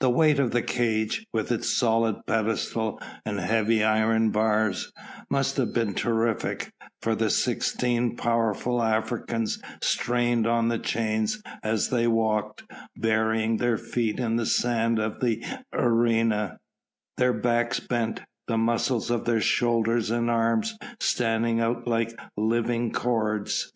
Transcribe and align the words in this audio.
The 0.00 0.08
weight 0.08 0.38
of 0.38 0.52
the 0.52 0.62
cage, 0.62 1.26
with 1.34 1.52
its 1.52 1.68
solid 1.70 2.24
pedestal 2.26 2.98
and 3.26 3.38
heavy 3.38 3.84
iron 3.84 4.30
bars, 4.30 4.90
must 5.28 5.58
have 5.58 5.74
been 5.74 5.92
terrific, 5.92 6.72
for 7.02 7.14
the 7.14 7.28
sixteen 7.28 8.16
powerful 8.16 8.82
Africans 8.82 9.60
strained 9.82 10.46
on 10.46 10.68
the 10.68 10.78
chains 10.78 11.42
as 11.62 11.90
they 11.90 12.06
walked, 12.06 12.62
burying 12.96 13.58
their 13.58 13.76
feet 13.76 14.18
in 14.18 14.36
the 14.36 14.46
sand 14.46 14.98
of 14.98 15.20
the 15.20 15.44
arena, 15.74 16.58
their 17.18 17.34
backs 17.34 17.80
bent, 17.80 18.22
the 18.48 18.56
muscles 18.56 19.10
of 19.10 19.26
their 19.26 19.42
shoulders 19.42 20.10
and 20.10 20.30
arms 20.30 20.74
standing 21.00 21.60
out 21.60 21.86
like 21.86 22.18
living 22.34 22.92
cords. 22.92 23.70